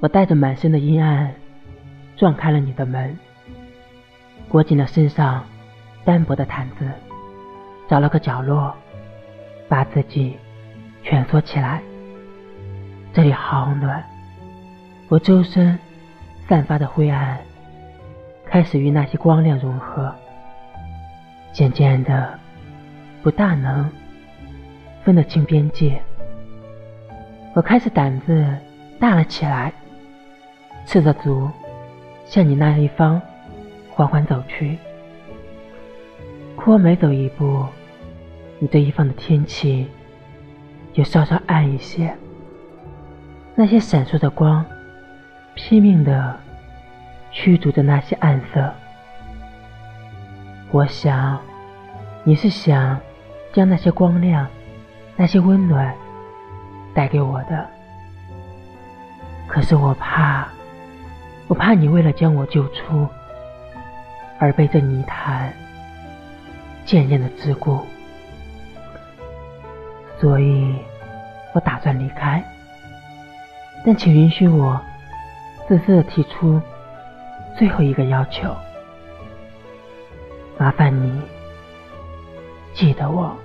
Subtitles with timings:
[0.00, 1.34] 我带着满身的阴暗，
[2.16, 3.16] 撞开了你的门，
[4.46, 5.42] 裹紧了身上
[6.04, 6.86] 单薄的毯子，
[7.88, 8.74] 找了个角落，
[9.68, 10.36] 把自己
[11.02, 11.80] 蜷缩起来。
[13.14, 14.04] 这里好暖，
[15.08, 15.78] 我周身
[16.46, 17.38] 散发的灰暗
[18.44, 20.14] 开始与那些光亮融合，
[21.52, 22.38] 渐渐的，
[23.22, 23.90] 不大能
[25.02, 25.98] 分得清边界。
[27.54, 28.46] 我开始胆子
[29.00, 29.72] 大了起来。
[30.86, 31.50] 赤着足
[32.24, 33.20] 向你那一方
[33.90, 34.78] 缓缓走去，
[36.56, 37.66] 可我每走一步，
[38.60, 39.88] 你这一方的天气
[40.92, 42.16] 就稍稍暗一些。
[43.56, 44.64] 那些闪烁的光
[45.54, 46.38] 拼命的
[47.32, 48.72] 驱逐着那些暗色。
[50.70, 51.40] 我想
[52.22, 52.98] 你是想
[53.52, 54.46] 将那些光亮、
[55.16, 55.92] 那些温暖
[56.94, 57.66] 带给我的，
[59.48, 60.46] 可是我怕。
[61.48, 63.08] 我怕你为了将我救出，
[64.38, 65.52] 而被这泥潭
[66.84, 67.82] 渐渐的桎梏，
[70.20, 70.74] 所以
[71.54, 72.42] 我打算离开。
[73.84, 74.80] 但请允许我
[75.68, 76.60] 自私的提出
[77.56, 78.54] 最后一个要求，
[80.58, 81.22] 麻烦你
[82.74, 83.36] 记得我。